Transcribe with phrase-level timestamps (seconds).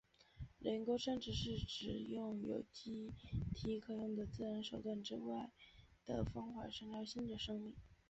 [0.57, 3.11] 人工生殖是指用有机
[3.53, 5.51] 体可用的自然手段之外
[6.07, 7.77] 的方法创造新的生命体。